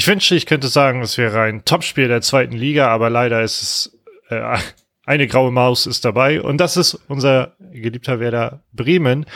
Ich 0.00 0.08
wünschte, 0.08 0.34
ich 0.34 0.46
könnte 0.46 0.68
sagen, 0.68 1.02
es 1.02 1.18
wäre 1.18 1.42
ein 1.42 1.66
Topspiel 1.66 2.08
der 2.08 2.22
zweiten 2.22 2.56
Liga, 2.56 2.88
aber 2.88 3.10
leider 3.10 3.42
ist 3.42 3.60
es 3.60 4.00
äh, 4.30 4.56
eine 5.04 5.26
graue 5.26 5.52
Maus 5.52 5.84
ist 5.84 6.06
dabei 6.06 6.40
und 6.40 6.56
das 6.56 6.78
ist 6.78 6.94
unser 7.08 7.54
geliebter 7.70 8.18
Werder 8.18 8.64
Bremen. 8.72 9.26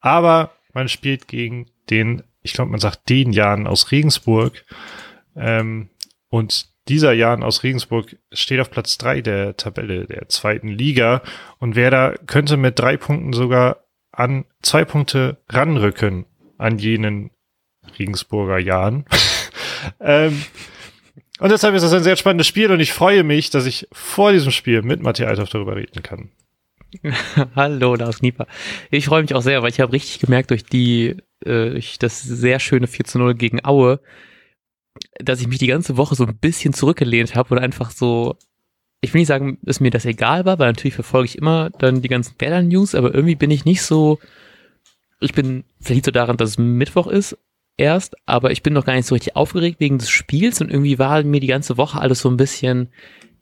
Aber 0.00 0.50
man 0.72 0.88
spielt 0.88 1.28
gegen 1.28 1.66
den, 1.88 2.24
ich 2.42 2.52
glaube, 2.52 2.72
man 2.72 2.80
sagt 2.80 3.08
den 3.08 3.32
Jan 3.32 3.68
aus 3.68 3.92
Regensburg. 3.92 4.64
Ähm, 5.36 5.88
und 6.30 6.66
dieser 6.88 7.12
Jan 7.12 7.44
aus 7.44 7.62
Regensburg 7.62 8.16
steht 8.32 8.58
auf 8.58 8.72
Platz 8.72 8.98
drei 8.98 9.20
der 9.20 9.56
Tabelle 9.56 10.06
der 10.06 10.28
zweiten 10.28 10.66
Liga 10.66 11.22
und 11.60 11.76
Werder 11.76 12.16
könnte 12.26 12.56
mit 12.56 12.76
drei 12.76 12.96
Punkten 12.96 13.32
sogar 13.32 13.84
an 14.10 14.46
zwei 14.62 14.84
Punkte 14.84 15.40
ranrücken 15.48 16.24
an 16.56 16.78
jenen 16.78 17.30
Regensburger 18.00 18.58
Jan. 18.58 19.04
Ähm, 20.00 20.42
und 21.40 21.52
deshalb 21.52 21.74
ist 21.74 21.82
das 21.82 21.92
ein 21.92 22.02
sehr 22.02 22.16
spannendes 22.16 22.48
Spiel 22.48 22.70
und 22.70 22.80
ich 22.80 22.92
freue 22.92 23.22
mich, 23.22 23.50
dass 23.50 23.66
ich 23.66 23.86
vor 23.92 24.32
diesem 24.32 24.50
Spiel 24.50 24.82
mit 24.82 25.02
Matthias 25.02 25.30
Althoff 25.30 25.50
darüber 25.50 25.76
reden 25.76 26.02
kann. 26.02 26.30
Hallo, 27.54 27.94
Lars 27.94 28.22
Nieper. 28.22 28.46
Ich 28.90 29.06
freue 29.06 29.22
mich 29.22 29.34
auch 29.34 29.42
sehr, 29.42 29.62
weil 29.62 29.70
ich 29.70 29.80
habe 29.80 29.92
richtig 29.92 30.18
gemerkt 30.18 30.50
durch 30.50 30.64
die, 30.64 31.16
äh, 31.44 31.70
durch 31.70 31.98
das 31.98 32.22
sehr 32.22 32.58
schöne 32.58 32.86
4 32.86 33.04
zu 33.04 33.18
0 33.18 33.34
gegen 33.34 33.64
Aue, 33.64 34.00
dass 35.20 35.40
ich 35.40 35.46
mich 35.46 35.58
die 35.58 35.66
ganze 35.68 35.96
Woche 35.96 36.16
so 36.16 36.24
ein 36.24 36.38
bisschen 36.38 36.72
zurückgelehnt 36.72 37.34
habe 37.34 37.54
und 37.54 37.60
einfach 37.60 37.90
so, 37.90 38.36
ich 39.00 39.14
will 39.14 39.20
nicht 39.20 39.28
sagen, 39.28 39.58
dass 39.62 39.80
mir 39.80 39.90
das 39.90 40.06
egal 40.06 40.44
war, 40.44 40.58
weil 40.58 40.68
natürlich 40.68 40.94
verfolge 40.94 41.26
ich 41.26 41.38
immer 41.38 41.70
dann 41.70 42.02
die 42.02 42.08
ganzen 42.08 42.36
Bäder-News, 42.36 42.96
aber 42.96 43.14
irgendwie 43.14 43.36
bin 43.36 43.50
ich 43.50 43.64
nicht 43.64 43.82
so, 43.82 44.18
ich 45.20 45.34
bin 45.34 45.64
vielleicht 45.80 46.06
so 46.06 46.10
daran, 46.10 46.36
dass 46.36 46.50
es 46.50 46.58
Mittwoch 46.58 47.06
ist 47.06 47.36
erst, 47.78 48.16
aber 48.26 48.50
ich 48.50 48.62
bin 48.62 48.74
noch 48.74 48.84
gar 48.84 48.94
nicht 48.94 49.06
so 49.06 49.14
richtig 49.14 49.36
aufgeregt 49.36 49.80
wegen 49.80 49.98
des 49.98 50.10
Spiels 50.10 50.60
und 50.60 50.70
irgendwie 50.70 50.98
war 50.98 51.22
mir 51.22 51.40
die 51.40 51.46
ganze 51.46 51.76
Woche 51.76 52.00
alles 52.00 52.20
so 52.20 52.28
ein 52.28 52.36
bisschen 52.36 52.88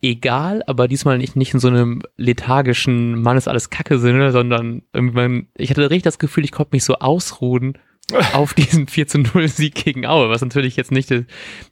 egal, 0.01 0.63
aber 0.67 0.87
diesmal 0.87 1.17
nicht, 1.17 1.35
nicht 1.35 1.53
in 1.53 1.59
so 1.59 1.67
einem 1.67 2.03
lethargischen 2.17 3.21
Mann 3.21 3.37
ist 3.37 3.47
alles 3.47 3.69
Kacke 3.69 3.99
Sinne, 3.99 4.31
sondern 4.31 4.83
irgendwann, 4.93 5.47
ich 5.55 5.69
hatte 5.69 5.81
richtig 5.81 6.03
das 6.03 6.19
Gefühl, 6.19 6.45
ich 6.45 6.51
konnte 6.51 6.75
mich 6.75 6.83
so 6.83 6.95
ausruhen 6.95 7.77
auf 8.33 8.53
diesen 8.53 8.87
4 8.87 9.07
zu 9.07 9.17
0 9.19 9.47
Sieg 9.47 9.75
gegen 9.75 10.05
Aue, 10.05 10.29
was 10.29 10.41
natürlich 10.41 10.75
jetzt 10.75 10.91
nicht 10.91 11.09
die, 11.09 11.25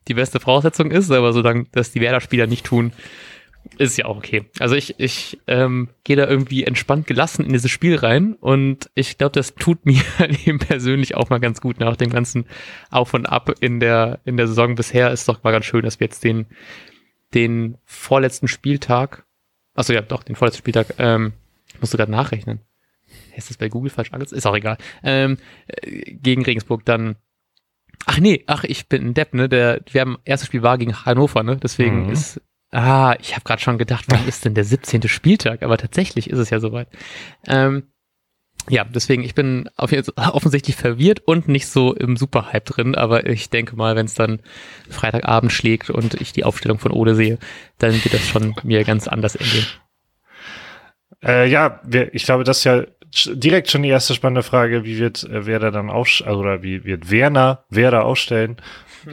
die 0.08 0.16
beste 0.16 0.40
Voraussetzung 0.40 0.92
ist, 0.92 1.12
aber 1.12 1.34
solange 1.34 1.66
das 1.72 1.92
die 1.92 2.02
Werder-Spieler 2.02 2.48
nicht 2.48 2.66
tun, 2.66 2.92
ist 3.78 3.98
ja 3.98 4.06
auch 4.06 4.18
okay. 4.18 4.46
Also 4.60 4.76
ich, 4.76 5.00
ich 5.00 5.40
ähm, 5.48 5.90
gehe 6.04 6.16
da 6.16 6.28
irgendwie 6.28 6.64
entspannt 6.64 7.08
gelassen 7.08 7.46
in 7.46 7.54
dieses 7.54 7.72
Spiel 7.72 7.96
rein 7.96 8.34
und 8.34 8.90
ich 8.96 9.18
glaube, 9.18 9.34
das 9.34 9.56
tut 9.56 9.86
mir 9.86 10.02
eben 10.46 10.60
persönlich 10.60 11.16
auch 11.16 11.30
mal 11.30 11.40
ganz 11.40 11.62
gut 11.62 11.80
nach 11.80 11.96
dem 11.96 12.10
ganzen 12.10 12.46
Auf 12.90 13.14
und 13.14 13.26
Ab 13.26 13.52
in 13.60 13.80
der, 13.80 14.20
in 14.26 14.38
der 14.38 14.48
Saison 14.48 14.76
bisher. 14.76 15.12
Ist 15.12 15.28
doch 15.28 15.44
mal 15.44 15.52
ganz 15.52 15.66
schön, 15.66 15.84
dass 15.84 16.00
wir 16.00 16.06
jetzt 16.06 16.24
den, 16.24 16.46
den 17.34 17.78
vorletzten 17.86 18.48
Spieltag, 18.48 19.26
achso 19.74 19.94
ja, 19.94 20.02
doch, 20.02 20.24
den 20.24 20.36
vorletzten 20.36 20.60
Spieltag, 20.60 20.96
ähm, 20.98 21.34
musst 21.80 21.94
du 21.94 21.98
gerade 21.98 22.12
nachrechnen. 22.12 22.62
Ist 23.36 23.50
das 23.50 23.58
bei 23.58 23.68
Google 23.68 23.90
falsch 23.90 24.14
angezeigt? 24.14 24.38
Ist 24.38 24.48
auch 24.48 24.56
egal. 24.56 24.78
Ähm, 25.04 25.38
äh, 25.68 26.14
gegen 26.14 26.44
Regensburg 26.44 26.86
dann 26.86 27.18
Ach 28.08 28.20
nee, 28.20 28.44
ach, 28.46 28.66
ich 28.66 28.88
bin 28.88 29.08
ein 29.08 29.14
Depp, 29.14 29.34
ne? 29.34 29.50
Der, 29.50 29.82
wir 29.92 30.02
haben, 30.02 30.18
erstes 30.26 30.48
Spiel 30.48 30.62
war 30.62 30.78
gegen 30.78 31.06
Hannover, 31.06 31.44
ne? 31.44 31.58
Deswegen 31.58 32.06
mhm. 32.06 32.12
ist 32.12 32.42
Ah, 32.76 33.16
ich 33.22 33.36
habe 33.36 33.46
gerade 33.46 33.62
schon 33.62 33.78
gedacht, 33.78 34.04
wann 34.10 34.28
ist 34.28 34.44
denn 34.44 34.54
der 34.54 34.66
17. 34.66 35.08
Spieltag? 35.08 35.64
Aber 35.64 35.78
tatsächlich 35.78 36.30
ist 36.30 36.40
es 36.40 36.50
ja 36.50 36.60
soweit. 36.60 36.90
Ähm, 37.48 37.84
ja, 38.68 38.84
deswegen, 38.84 39.24
ich 39.24 39.34
bin 39.34 39.70
auf 39.78 39.94
jetzt 39.94 40.12
offensichtlich 40.18 40.76
verwirrt 40.76 41.22
und 41.26 41.48
nicht 41.48 41.68
so 41.68 41.94
im 41.94 42.18
Superhype 42.18 42.66
drin, 42.66 42.94
aber 42.94 43.28
ich 43.28 43.50
denke 43.50 43.78
mal, 43.78 43.96
wenn 43.96 44.08
es 44.08 44.14
dann 44.14 44.42
Freitagabend 44.90 45.54
schlägt 45.54 45.90
und 45.90 46.16
ich 46.16 46.34
die 46.34 46.44
Aufstellung 46.44 46.78
von 46.78 46.92
Ode 46.92 47.16
sehe, 47.16 47.40
dann 47.78 47.94
wird 47.94 48.14
das 48.14 48.28
schon 48.28 48.54
mir 48.64 48.84
ganz 48.84 49.08
anders 49.08 49.38
enden. 49.38 49.66
Äh, 51.24 51.50
ja, 51.50 51.80
wir, 51.86 52.14
ich 52.14 52.26
glaube, 52.26 52.44
das 52.44 52.58
ist 52.58 52.64
ja 52.66 52.84
direkt 53.28 53.72
schon 53.72 53.84
die 53.84 53.90
erste 53.90 54.14
spannende 54.14 54.44
Frage, 54.44 54.84
wie 54.84 55.00
wird 55.00 55.24
äh, 55.24 55.46
Werder 55.46 55.72
dann 55.72 55.90
aufstellen, 55.90 56.30
also, 56.30 56.42
oder 56.42 56.62
wie 56.62 56.84
wird 56.84 57.10
Werner 57.10 57.64
Werder 57.70 58.04
aufstellen? 58.04 58.58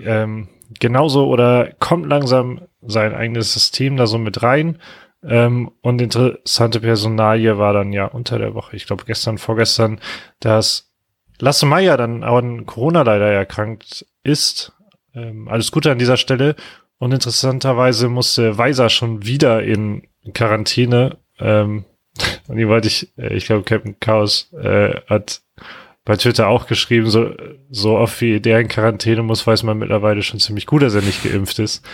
Ähm, 0.05 0.49
genauso 0.81 1.29
oder 1.29 1.71
kommt 1.79 2.07
langsam 2.07 2.63
sein 2.87 3.15
eigenes 3.15 3.53
System 3.53 3.97
da 3.97 4.07
so 4.07 4.19
mit 4.19 4.43
rein. 4.43 4.79
Ähm, 5.25 5.71
und 5.83 6.01
interessante 6.03 6.81
Personalie 6.81 7.57
war 7.59 7.73
dann 7.73 7.93
ja 7.93 8.07
unter 8.07 8.39
der 8.39 8.55
Woche, 8.55 8.77
ich 8.77 8.87
glaube 8.87 9.05
gestern, 9.05 9.39
vorgestern, 9.39 10.01
dass 10.41 10.93
Lasse 11.39 11.67
Meyer 11.67 11.97
dann 11.97 12.23
an 12.23 12.67
Corona 12.67 13.03
leider 13.03 13.27
erkrankt 13.27 14.07
ist. 14.23 14.73
Ähm, 15.15 15.49
alles 15.49 15.73
Gute 15.73 15.91
an 15.91 15.99
dieser 15.99 16.17
Stelle. 16.17 16.55
Und 16.99 17.13
interessanterweise 17.13 18.09
musste 18.09 18.59
Weiser 18.59 18.89
schon 18.89 19.27
wieder 19.27 19.63
in 19.63 20.07
Quarantäne. 20.35 21.19
Ähm, 21.41 21.85
und 22.49 22.57
die 22.57 22.69
wollte 22.69 22.89
ich, 22.89 23.13
äh, 23.19 23.35
ich 23.35 23.47
glaube, 23.47 23.65
Captain 23.65 23.99
Chaos 23.99 24.53
äh, 24.53 25.01
hat 25.09 25.43
bei 26.05 26.17
Twitter 26.17 26.49
auch 26.49 26.67
geschrieben, 26.67 27.11
so, 27.11 27.35
so 27.71 27.97
oft 27.97 28.21
wie 28.21 28.41
der 28.41 28.61
in 28.61 28.69
Quarantäne 28.69 29.23
muss, 29.23 29.47
weiß 29.47 29.63
man 29.63 29.79
mittlerweile 29.79 30.23
schon 30.23 30.41
ziemlich 30.41 30.67
gut, 30.67 30.83
dass 30.83 30.95
er 30.95 31.03
nicht 31.03 31.23
geimpft 31.25 31.59
ist. 31.59 31.85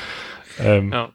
Ähm, 0.61 0.93
ja. 0.93 1.13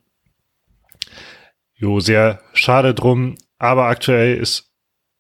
Jo, 1.76 2.00
sehr 2.00 2.42
schade 2.54 2.94
drum. 2.94 3.36
Aber 3.58 3.86
aktuell 3.86 4.38
ist 4.38 4.72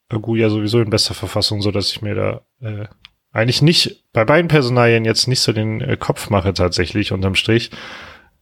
Agu 0.09 0.35
ja 0.35 0.49
sowieso 0.49 0.81
in 0.81 0.89
bester 0.89 1.13
Verfassung, 1.13 1.61
so 1.61 1.71
dass 1.71 1.91
ich 1.91 2.01
mir 2.01 2.15
da 2.15 2.41
äh, 2.61 2.87
eigentlich 3.31 3.61
nicht 3.61 4.03
bei 4.13 4.25
beiden 4.25 4.47
Personalien 4.47 5.05
jetzt 5.05 5.27
nicht 5.27 5.39
so 5.39 5.53
den 5.53 5.81
äh, 5.81 5.97
Kopf 5.97 6.29
mache 6.29 6.53
tatsächlich 6.53 7.11
unterm 7.11 7.35
Strich. 7.35 7.71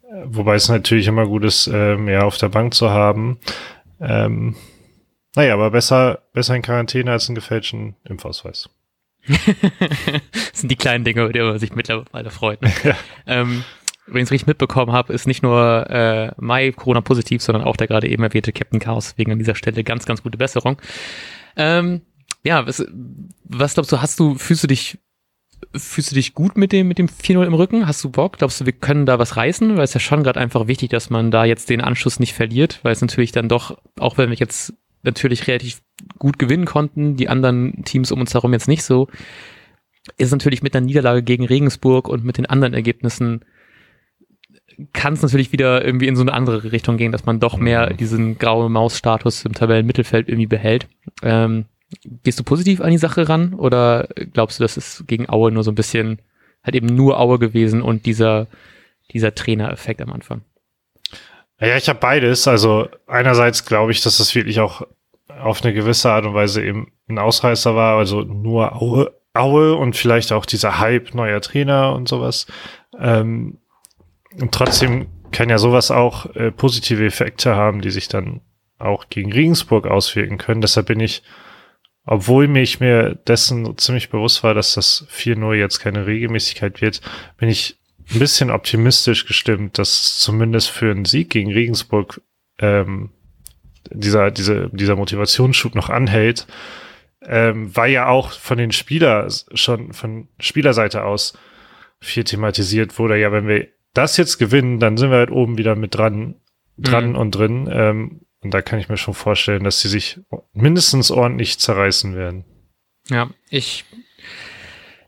Äh, 0.03 0.24
wobei 0.25 0.56
es 0.56 0.70
natürlich 0.70 1.08
immer 1.08 1.25
gut 1.25 1.46
ist, 1.46 1.68
äh, 1.68 1.96
mehr 1.96 2.25
auf 2.25 2.38
der 2.38 2.50
Bank 2.50 2.74
zu 2.74 2.90
haben. 2.90 3.40
Ähm, 4.00 4.56
naja, 5.36 5.53
aber 5.53 5.72
besser, 5.72 6.24
besser 6.34 6.56
in 6.56 6.62
Quarantäne 6.62 7.12
als 7.12 7.30
einen 7.30 7.36
gefälschten 7.36 7.96
Impfausweis. 8.03 8.70
das 9.28 10.59
sind 10.59 10.70
die 10.70 10.75
kleinen 10.75 11.06
Dinge, 11.06 11.22
über 11.22 11.34
die 11.34 11.40
man 11.40 11.59
sich 11.59 11.74
mittlerweile 11.74 12.30
freut. 12.30 12.62
Ne? 12.62 12.72
Ja. 12.84 12.96
Ähm, 13.28 13.64
wenn 14.11 14.22
ich 14.22 14.27
es 14.27 14.31
richtig 14.31 14.47
mitbekommen 14.47 14.91
habe, 14.91 15.13
ist 15.13 15.27
nicht 15.27 15.44
nur 15.44 15.89
äh, 15.89 16.31
Mai 16.38 16.72
Corona 16.72 17.01
positiv, 17.01 17.41
sondern 17.41 17.63
auch 17.63 17.77
der 17.77 17.88
gerade 17.88 18.07
eben 18.07 18.23
erwähnte 18.23 18.51
Captain 18.51 18.79
Chaos. 18.79 19.13
Wegen 19.17 19.31
an 19.31 19.39
dieser 19.39 19.55
Stelle 19.55 19.83
ganz, 19.83 20.05
ganz 20.05 20.22
gute 20.22 20.38
Besserung. 20.38 20.77
Ähm, 21.55 22.01
ja, 22.44 22.66
was, 22.67 22.85
was 23.44 23.73
glaubst 23.73 23.91
du, 23.91 24.01
hast 24.01 24.19
du, 24.19 24.35
fühlst 24.35 24.63
du 24.63 24.67
dich, 24.67 24.99
fühlst 25.75 26.11
du 26.11 26.16
dich 26.16 26.33
gut 26.33 26.57
mit 26.57 26.72
dem, 26.72 26.88
mit 26.88 26.97
dem 26.97 27.07
4-0 27.07 27.45
im 27.45 27.53
Rücken? 27.53 27.88
Hast 27.88 28.03
du 28.03 28.09
Bock? 28.09 28.38
Glaubst 28.38 28.61
du, 28.61 28.66
wir 28.66 28.73
können 28.73 29.05
da 29.05 29.19
was 29.19 29.38
reißen? 29.38 29.77
Weil 29.77 29.83
es 29.83 29.94
ja 29.94 29.99
schon 29.99 30.23
gerade 30.23 30.39
einfach 30.39 30.67
wichtig, 30.67 30.89
dass 30.89 31.09
man 31.09 31.31
da 31.31 31.45
jetzt 31.45 31.69
den 31.69 31.81
Anschluss 31.81 32.19
nicht 32.19 32.33
verliert, 32.33 32.79
weil 32.83 32.93
es 32.93 33.01
natürlich 33.01 33.31
dann 33.31 33.49
doch, 33.49 33.78
auch 33.99 34.17
wenn 34.17 34.29
wir 34.29 34.38
jetzt 34.38 34.73
natürlich 35.03 35.47
relativ 35.47 35.81
gut 36.19 36.38
gewinnen 36.38 36.66
konnten, 36.66 37.16
die 37.16 37.29
anderen 37.29 37.83
Teams 37.85 38.11
um 38.11 38.19
uns 38.19 38.33
herum 38.33 38.53
jetzt 38.53 38.67
nicht 38.67 38.83
so, 38.83 39.07
ist 40.17 40.31
natürlich 40.31 40.63
mit 40.63 40.73
der 40.73 40.81
Niederlage 40.81 41.23
gegen 41.23 41.45
Regensburg 41.45 42.07
und 42.07 42.23
mit 42.23 42.38
den 42.38 42.45
anderen 42.45 42.73
Ergebnissen 42.73 43.45
kann 44.94 45.13
es 45.13 45.22
natürlich 45.22 45.51
wieder 45.51 45.84
irgendwie 45.85 46.07
in 46.07 46.16
so 46.16 46.22
eine 46.22 46.34
andere 46.34 46.72
Richtung 46.72 46.97
gehen, 46.97 47.12
dass 47.12 47.25
man 47.25 47.39
doch 47.39 47.57
mehr 47.57 47.91
mhm. 47.91 47.97
diesen 47.97 48.38
grauen 48.38 48.72
Maus-Status 48.72 49.45
im 49.45 49.53
Tabellenmittelfeld 49.53 50.28
irgendwie 50.28 50.47
behält. 50.47 50.88
Ähm, 51.23 51.66
gehst 52.23 52.39
du 52.39 52.44
positiv 52.44 52.81
an 52.81 52.91
die 52.91 52.97
Sache 52.97 53.28
ran 53.28 53.53
oder 53.53 54.07
glaubst 54.34 54.59
du, 54.59 54.63
das 54.63 54.78
ist 54.78 55.07
gegen 55.07 55.29
Aue 55.29 55.51
nur 55.51 55.63
so 55.63 55.72
ein 55.72 55.75
bisschen, 55.75 56.19
halt 56.63 56.75
eben 56.75 56.88
nur 56.88 57.19
Aue 57.19 57.40
gewesen 57.40 57.81
und 57.81 58.06
dieser, 58.06 58.47
dieser 59.11 59.35
Trainereffekt 59.35 60.01
am 60.01 60.13
Anfang? 60.13 60.41
Ja, 61.59 61.75
ich 61.78 61.90
habe 61.90 62.00
beides. 62.00 62.47
Also 62.47 62.90
einerseits 63.07 63.66
glaube 63.66 63.91
ich, 63.91 64.01
dass 64.01 64.17
das 64.17 64.34
wirklich 64.34 64.59
auch 64.59 64.81
auf 65.28 65.63
eine 65.63 65.73
gewisse 65.73 66.11
Art 66.11 66.25
und 66.25 66.34
Weise 66.34 66.63
eben 66.63 66.91
ein 67.07 67.19
Ausreißer 67.19 67.75
war, 67.75 67.97
also 67.97 68.22
nur 68.22 68.81
Aue, 68.81 69.11
Aue 69.34 69.75
und 69.75 69.95
vielleicht 69.95 70.31
auch 70.31 70.46
dieser 70.46 70.79
Hype 70.79 71.14
neuer 71.14 71.41
Trainer 71.41 71.93
und 71.93 72.08
sowas. 72.08 72.47
Ähm, 72.97 73.58
und 74.39 74.51
trotzdem 74.51 75.07
kann 75.31 75.49
ja 75.49 75.57
sowas 75.57 75.91
auch 75.91 76.35
äh, 76.35 76.51
positive 76.51 77.05
Effekte 77.05 77.55
haben, 77.55 77.81
die 77.81 77.91
sich 77.91 78.07
dann 78.07 78.41
auch 78.78 79.09
gegen 79.09 79.31
Regensburg 79.31 79.87
auswirken 79.87 80.37
können. 80.37 80.61
Deshalb 80.61 80.87
bin 80.87 80.99
ich, 80.99 81.23
obwohl 82.05 82.47
mich 82.47 82.79
mir 82.79 83.16
dessen 83.16 83.78
ziemlich 83.78 84.09
bewusst 84.09 84.43
war, 84.43 84.53
dass 84.53 84.73
das 84.73 85.07
4-0 85.11 85.53
jetzt 85.53 85.79
keine 85.79 86.07
Regelmäßigkeit 86.07 86.81
wird, 86.81 87.01
bin 87.37 87.49
ich 87.49 87.78
ein 88.11 88.19
bisschen 88.19 88.49
optimistisch 88.49 89.25
gestimmt, 89.25 89.78
dass 89.78 90.17
zumindest 90.19 90.69
für 90.69 90.91
einen 90.91 91.05
Sieg 91.05 91.29
gegen 91.29 91.51
Regensburg 91.51 92.22
ähm, 92.59 93.11
dieser, 93.89 94.31
diese, 94.31 94.69
dieser 94.73 94.95
Motivationsschub 94.95 95.75
noch 95.75 95.89
anhält, 95.89 96.47
ähm, 97.23 97.75
weil 97.75 97.91
ja 97.91 98.07
auch 98.07 98.31
von 98.31 98.57
den 98.57 98.72
Spieler 98.72 99.28
schon 99.53 99.93
von 99.93 100.28
Spielerseite 100.39 101.03
aus 101.03 101.37
viel 101.99 102.23
thematisiert 102.23 102.97
wurde. 102.97 103.19
Ja, 103.19 103.31
wenn 103.31 103.47
wir 103.47 103.67
das 103.93 104.17
jetzt 104.17 104.38
gewinnen, 104.38 104.79
dann 104.79 104.97
sind 104.97 105.11
wir 105.11 105.17
halt 105.17 105.32
oben 105.32 105.58
wieder 105.58 105.76
mit 105.76 105.96
dran, 105.96 106.35
dran 106.78 107.09
mhm. 107.09 107.16
und 107.16 107.32
drin. 107.32 107.70
Ähm, 107.72 108.22
und 108.41 108.53
da 108.53 108.61
kann 108.61 108.79
ich 108.79 108.90
mir 108.90 108.97
schon 108.97 109.14
vorstellen, 109.14 109.64
dass 109.64 109.82
sie 109.82 109.90
sich 109.90 110.20
mindestens 110.53 111.11
ordentlich 111.11 111.59
zerreißen 111.59 112.16
werden. 112.16 112.46
Ja, 113.09 113.29
ich 113.49 113.85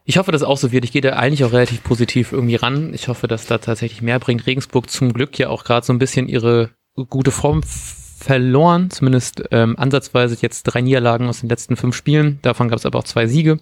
Ich 0.05 0.17
hoffe, 0.17 0.31
dass 0.31 0.41
es 0.41 0.47
auch 0.47 0.57
so 0.57 0.71
wird. 0.71 0.85
Ich 0.85 0.91
gehe 0.91 1.01
da 1.01 1.13
eigentlich 1.13 1.43
auch 1.43 1.53
relativ 1.53 1.83
positiv 1.83 2.31
irgendwie 2.31 2.55
ran. 2.55 2.93
Ich 2.93 3.07
hoffe, 3.07 3.27
dass 3.27 3.47
da 3.47 3.57
tatsächlich 3.57 4.01
mehr 4.01 4.19
bringt. 4.19 4.45
Regensburg 4.45 4.89
zum 4.89 5.13
Glück 5.13 5.39
ja 5.39 5.49
auch 5.49 5.63
gerade 5.63 5.85
so 5.85 5.93
ein 5.93 5.99
bisschen 5.99 6.27
ihre 6.27 6.71
gute 7.09 7.31
Form 7.31 7.61
verloren, 7.63 8.89
zumindest 8.89 9.43
ähm, 9.51 9.77
ansatzweise 9.77 10.37
jetzt 10.41 10.63
drei 10.63 10.81
Niederlagen 10.81 11.27
aus 11.27 11.39
den 11.39 11.49
letzten 11.49 11.75
fünf 11.75 11.95
Spielen. 11.95 12.39
Davon 12.41 12.69
gab 12.69 12.77
es 12.77 12.85
aber 12.85 12.99
auch 12.99 13.03
zwei 13.03 13.27
Siege. 13.27 13.59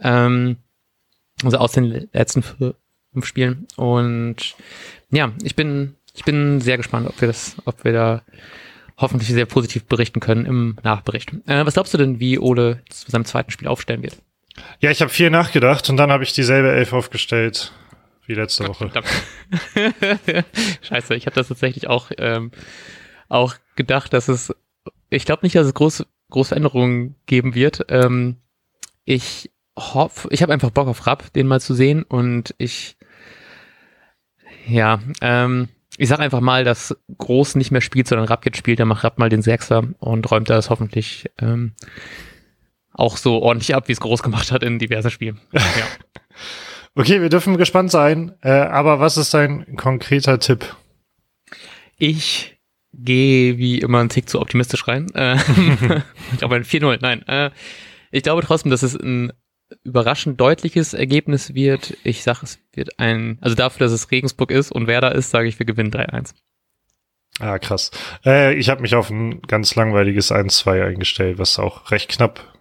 Ähm, 0.00 0.56
also 1.42 1.58
aus 1.58 1.72
den 1.72 2.08
letzten 2.12 2.44
fünf 3.12 3.26
Spielen. 3.26 3.66
Und 3.76 4.54
ja, 5.10 5.32
ich 5.42 5.56
bin, 5.56 5.96
ich 6.14 6.24
bin 6.24 6.60
sehr 6.60 6.76
gespannt, 6.76 7.08
ob 7.08 7.20
wir 7.20 7.28
das, 7.28 7.56
ob 7.64 7.84
wir 7.84 7.92
da 7.92 8.22
hoffentlich 8.96 9.28
sehr 9.30 9.46
positiv 9.46 9.86
berichten 9.86 10.20
können 10.20 10.46
im 10.46 10.76
Nachbericht. 10.82 11.32
Äh, 11.46 11.64
was 11.64 11.74
glaubst 11.74 11.94
du 11.94 11.98
denn, 11.98 12.20
wie 12.20 12.38
Ole 12.38 12.82
zu 12.88 13.10
seinem 13.10 13.24
zweiten 13.24 13.50
Spiel 13.50 13.68
aufstellen 13.68 14.02
wird? 14.02 14.16
Ja, 14.80 14.90
ich 14.90 15.00
habe 15.00 15.10
viel 15.10 15.30
nachgedacht 15.30 15.88
und 15.88 15.96
dann 15.96 16.12
habe 16.12 16.24
ich 16.24 16.32
dieselbe 16.32 16.70
Elf 16.70 16.92
aufgestellt 16.92 17.72
wie 18.26 18.34
letzte 18.34 18.68
Woche. 18.68 18.90
Scheiße, 20.82 21.14
ich 21.16 21.26
habe 21.26 21.34
das 21.34 21.48
tatsächlich 21.48 21.88
auch, 21.88 22.10
ähm, 22.18 22.52
auch 23.28 23.56
gedacht, 23.74 24.12
dass 24.12 24.28
es, 24.28 24.54
ich 25.08 25.24
glaube 25.24 25.44
nicht, 25.44 25.56
dass 25.56 25.66
es 25.66 25.74
groß, 25.74 26.06
große 26.30 26.54
Änderungen 26.54 27.16
geben 27.26 27.54
wird. 27.54 27.86
Ähm, 27.88 28.36
ich 29.04 29.50
hoffe, 29.76 30.28
ich 30.30 30.42
habe 30.42 30.52
einfach 30.52 30.70
Bock 30.70 30.86
auf 30.86 31.06
Rapp, 31.06 31.32
den 31.32 31.48
mal 31.48 31.60
zu 31.60 31.74
sehen 31.74 32.04
und 32.04 32.54
ich, 32.58 32.96
ja, 34.66 35.00
ähm, 35.20 35.68
ich 35.96 36.08
sag 36.08 36.20
einfach 36.20 36.40
mal, 36.40 36.64
dass 36.64 36.96
Groß 37.18 37.56
nicht 37.56 37.70
mehr 37.70 37.80
spielt, 37.80 38.08
sondern 38.08 38.28
Rapp 38.28 38.44
jetzt 38.46 38.56
spielt, 38.56 38.80
dann 38.80 38.88
macht 38.88 39.04
Rapp 39.04 39.18
mal 39.18 39.28
den 39.28 39.42
Sechser 39.42 39.84
und 39.98 40.30
räumt 40.30 40.48
das 40.48 40.70
hoffentlich 40.70 41.30
ähm, 41.38 41.72
auch 42.92 43.16
so 43.16 43.42
ordentlich 43.42 43.74
ab, 43.74 43.88
wie 43.88 43.92
es 43.92 44.00
Groß 44.00 44.22
gemacht 44.22 44.52
hat 44.52 44.62
in 44.62 44.78
diversen 44.78 45.10
Spielen. 45.10 45.40
Ja. 45.52 45.86
okay, 46.94 47.20
wir 47.20 47.28
dürfen 47.28 47.56
gespannt 47.56 47.90
sein, 47.90 48.32
äh, 48.42 48.50
aber 48.50 49.00
was 49.00 49.16
ist 49.16 49.34
dein 49.34 49.76
konkreter 49.76 50.38
Tipp? 50.38 50.74
Ich 51.98 52.58
gehe 52.92 53.58
wie 53.58 53.78
immer 53.78 54.00
einen 54.00 54.08
Tick 54.08 54.28
zu 54.28 54.40
optimistisch 54.40 54.88
rein. 54.88 55.06
Äh, 55.14 55.36
ich 56.32 56.38
glaube 56.38 56.56
ein 56.56 56.64
4-0, 56.64 56.98
nein. 57.00 57.26
Äh, 57.28 57.50
ich 58.10 58.22
glaube 58.22 58.42
trotzdem, 58.42 58.70
dass 58.70 58.82
es 58.82 58.94
ein 58.94 59.32
überraschend 59.84 60.40
deutliches 60.40 60.94
Ergebnis 60.94 61.54
wird. 61.54 61.96
Ich 62.04 62.22
sage, 62.22 62.40
es 62.42 62.58
wird 62.72 62.98
ein, 62.98 63.38
also 63.40 63.56
dafür, 63.56 63.86
dass 63.86 63.92
es 63.92 64.10
Regensburg 64.10 64.50
ist 64.50 64.72
und 64.72 64.86
Werder 64.86 65.14
ist, 65.14 65.30
sage 65.30 65.48
ich, 65.48 65.58
wir 65.58 65.66
gewinnen 65.66 65.90
3-1. 65.90 66.34
Ah, 67.38 67.58
krass. 67.58 67.90
Äh, 68.24 68.54
ich 68.54 68.68
habe 68.68 68.82
mich 68.82 68.94
auf 68.94 69.10
ein 69.10 69.40
ganz 69.42 69.74
langweiliges 69.74 70.30
1-2 70.30 70.84
eingestellt, 70.84 71.38
was 71.38 71.58
auch 71.58 71.90
recht 71.90 72.10
knapp 72.10 72.58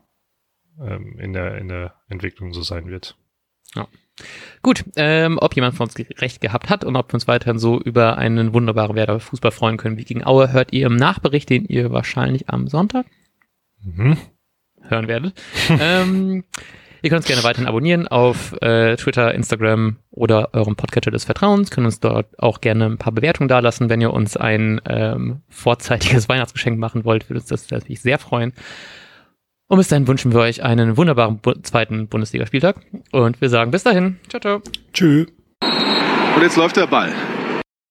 ähm, 0.81 1.17
in, 1.19 1.33
der, 1.33 1.57
in 1.57 1.67
der 1.67 1.95
Entwicklung 2.07 2.53
so 2.53 2.61
sein 2.61 2.87
wird. 2.87 3.17
Ja. 3.75 3.87
Gut, 4.61 4.83
ähm, 4.95 5.37
ob 5.39 5.55
jemand 5.55 5.75
von 5.75 5.87
uns 5.87 5.97
recht 5.97 6.41
gehabt 6.41 6.69
hat 6.69 6.83
und 6.83 6.95
ob 6.95 7.09
wir 7.09 7.13
uns 7.15 7.27
weiterhin 7.27 7.59
so 7.59 7.79
über 7.79 8.17
einen 8.17 8.53
wunderbaren 8.53 8.95
Werder 8.95 9.19
Fußball 9.19 9.51
freuen 9.51 9.77
können 9.77 9.97
wie 9.97 10.03
gegen 10.03 10.25
Aue, 10.25 10.51
hört 10.51 10.73
ihr 10.73 10.87
im 10.87 10.97
Nachbericht, 10.97 11.49
den 11.49 11.65
ihr 11.65 11.91
wahrscheinlich 11.91 12.49
am 12.49 12.67
Sonntag 12.67 13.05
mhm. 13.81 14.17
hören 14.81 15.07
werdet. 15.07 15.41
ähm, 15.69 16.43
Ihr 17.01 17.09
könnt 17.09 17.19
uns 17.19 17.27
gerne 17.27 17.43
weiterhin 17.43 17.67
abonnieren 17.67 18.07
auf 18.07 18.53
äh, 18.61 18.95
Twitter, 18.97 19.33
Instagram 19.33 19.97
oder 20.11 20.53
eurem 20.53 20.75
Podcatcher 20.75 21.11
des 21.11 21.23
Vertrauens. 21.23 21.71
Können 21.71 21.85
uns 21.85 21.99
dort 21.99 22.27
auch 22.39 22.61
gerne 22.61 22.85
ein 22.85 22.97
paar 22.97 23.13
Bewertungen 23.13 23.47
dalassen. 23.47 23.89
Wenn 23.89 24.01
ihr 24.01 24.11
uns 24.11 24.35
ein 24.35 24.81
ähm, 24.87 25.41
vorzeitiges 25.49 26.27
Weihnachtsgeschenk 26.29 26.77
machen 26.77 27.05
wollt, 27.05 27.29
würde 27.29 27.39
uns 27.39 27.49
das 27.49 27.69
natürlich 27.71 28.01
sehr 28.01 28.19
freuen. 28.19 28.53
Und 29.67 29.77
bis 29.77 29.87
dahin 29.87 30.07
wünschen 30.07 30.33
wir 30.33 30.39
euch 30.39 30.63
einen 30.63 30.97
wunderbaren 30.97 31.37
Bu 31.37 31.53
zweiten 31.61 32.07
Bundesligaspieltag. 32.07 32.77
Und 33.11 33.39
wir 33.39 33.49
sagen 33.49 33.71
bis 33.71 33.83
dahin. 33.83 34.19
Ciao, 34.27 34.41
ciao. 34.41 34.61
Tschüss. 34.93 35.27
Und 36.35 36.41
jetzt 36.41 36.57
läuft 36.57 36.77
der 36.77 36.87
Ball. 36.87 37.13